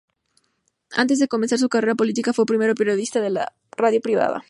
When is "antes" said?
0.93-1.19